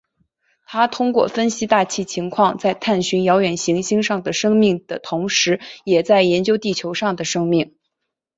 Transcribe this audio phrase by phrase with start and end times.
[0.65, 7.75] 他通过分析大气情况在探寻遥远行星上的生命的同时也在研究地球上的生命。